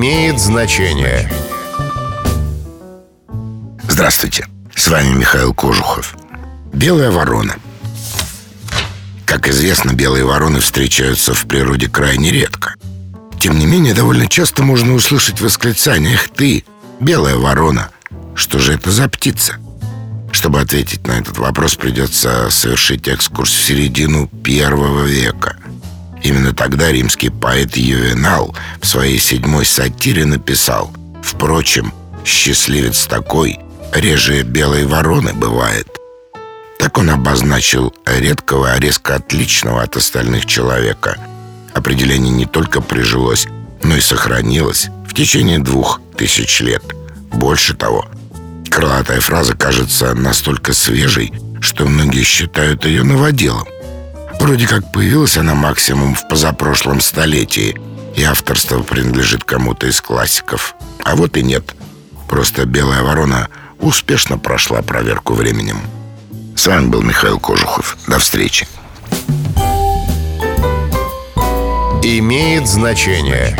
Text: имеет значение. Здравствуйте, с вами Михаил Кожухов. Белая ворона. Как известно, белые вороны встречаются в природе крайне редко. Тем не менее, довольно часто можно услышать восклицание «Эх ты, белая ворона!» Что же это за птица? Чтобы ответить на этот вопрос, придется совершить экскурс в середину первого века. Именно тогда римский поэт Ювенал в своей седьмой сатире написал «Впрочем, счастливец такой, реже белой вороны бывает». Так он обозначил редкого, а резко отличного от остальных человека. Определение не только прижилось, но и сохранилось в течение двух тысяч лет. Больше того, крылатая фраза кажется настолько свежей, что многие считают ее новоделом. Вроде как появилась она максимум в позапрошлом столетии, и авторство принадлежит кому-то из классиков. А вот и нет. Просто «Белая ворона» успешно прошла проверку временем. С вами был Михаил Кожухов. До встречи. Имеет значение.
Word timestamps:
имеет 0.00 0.40
значение. 0.40 1.30
Здравствуйте, 3.86 4.46
с 4.74 4.88
вами 4.88 5.10
Михаил 5.14 5.52
Кожухов. 5.52 6.16
Белая 6.72 7.10
ворона. 7.10 7.56
Как 9.26 9.46
известно, 9.46 9.92
белые 9.92 10.24
вороны 10.24 10.60
встречаются 10.60 11.34
в 11.34 11.46
природе 11.46 11.90
крайне 11.90 12.30
редко. 12.30 12.76
Тем 13.38 13.58
не 13.58 13.66
менее, 13.66 13.92
довольно 13.92 14.26
часто 14.26 14.62
можно 14.62 14.94
услышать 14.94 15.42
восклицание 15.42 16.14
«Эх 16.14 16.30
ты, 16.30 16.64
белая 16.98 17.36
ворона!» 17.36 17.90
Что 18.34 18.58
же 18.58 18.72
это 18.72 18.90
за 18.90 19.06
птица? 19.06 19.56
Чтобы 20.32 20.62
ответить 20.62 21.06
на 21.06 21.12
этот 21.12 21.36
вопрос, 21.36 21.74
придется 21.74 22.48
совершить 22.48 23.06
экскурс 23.06 23.52
в 23.52 23.62
середину 23.62 24.28
первого 24.28 25.04
века. 25.04 25.59
Именно 26.22 26.52
тогда 26.52 26.92
римский 26.92 27.30
поэт 27.30 27.76
Ювенал 27.76 28.54
в 28.80 28.86
своей 28.86 29.18
седьмой 29.18 29.64
сатире 29.64 30.24
написал 30.26 30.92
«Впрочем, 31.22 31.92
счастливец 32.24 33.06
такой, 33.06 33.58
реже 33.92 34.42
белой 34.42 34.86
вороны 34.86 35.32
бывает». 35.32 35.88
Так 36.78 36.96
он 36.98 37.10
обозначил 37.10 37.94
редкого, 38.06 38.72
а 38.72 38.78
резко 38.78 39.16
отличного 39.16 39.82
от 39.82 39.96
остальных 39.96 40.46
человека. 40.46 41.16
Определение 41.74 42.32
не 42.32 42.46
только 42.46 42.80
прижилось, 42.80 43.46
но 43.82 43.96
и 43.96 44.00
сохранилось 44.00 44.88
в 45.06 45.14
течение 45.14 45.58
двух 45.58 46.00
тысяч 46.16 46.60
лет. 46.60 46.82
Больше 47.32 47.74
того, 47.74 48.06
крылатая 48.70 49.20
фраза 49.20 49.54
кажется 49.54 50.14
настолько 50.14 50.72
свежей, 50.72 51.32
что 51.60 51.86
многие 51.86 52.24
считают 52.24 52.86
ее 52.86 53.02
новоделом. 53.02 53.66
Вроде 54.40 54.66
как 54.66 54.90
появилась 54.90 55.36
она 55.36 55.54
максимум 55.54 56.14
в 56.14 56.26
позапрошлом 56.26 57.02
столетии, 57.02 57.78
и 58.16 58.22
авторство 58.24 58.82
принадлежит 58.82 59.44
кому-то 59.44 59.86
из 59.86 60.00
классиков. 60.00 60.74
А 61.04 61.14
вот 61.14 61.36
и 61.36 61.42
нет. 61.42 61.76
Просто 62.26 62.64
«Белая 62.64 63.02
ворона» 63.02 63.48
успешно 63.80 64.38
прошла 64.38 64.80
проверку 64.80 65.34
временем. 65.34 65.78
С 66.56 66.66
вами 66.66 66.88
был 66.88 67.02
Михаил 67.02 67.38
Кожухов. 67.38 67.98
До 68.08 68.18
встречи. 68.18 68.66
Имеет 72.02 72.66
значение. 72.66 73.58